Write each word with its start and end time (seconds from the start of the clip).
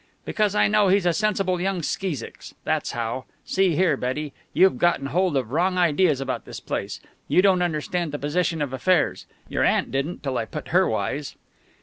"Because 0.25 0.55
I 0.55 0.67
know 0.67 0.87
he's 0.87 1.05
a 1.05 1.13
sensible 1.13 1.61
young 1.61 1.83
skeesicks. 1.83 2.55
That's 2.63 2.93
how. 2.93 3.25
See 3.45 3.75
here, 3.75 3.95
Betty, 3.95 4.33
you've 4.51 4.79
gotten 4.79 5.05
hold 5.05 5.37
of 5.37 5.51
wrong 5.51 5.77
ideas 5.77 6.19
about 6.19 6.43
this 6.45 6.59
place. 6.59 7.01
You 7.27 7.43
don't 7.43 7.61
understand 7.61 8.11
the 8.11 8.17
position 8.17 8.63
of 8.63 8.73
affairs. 8.73 9.27
Your 9.47 9.63
aunt 9.63 9.91
didn't 9.91 10.23
till 10.23 10.39
I 10.39 10.45
put 10.45 10.69
her 10.69 10.89
wise." 10.89 11.35